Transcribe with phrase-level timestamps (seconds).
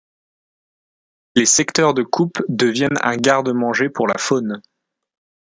[1.35, 4.59] Les secteurs de coupe deviennent un garde-manger pour la faune.